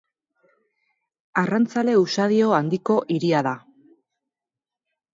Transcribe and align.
Arrantzale 1.43 1.95
usadio 2.05 2.51
handiko 2.63 2.99
hiria 3.19 3.45
da. 3.53 3.57